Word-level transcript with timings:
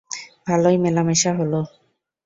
ভালোই 0.47 0.77
মেলামেশা 0.83 1.31
হল। 1.39 1.53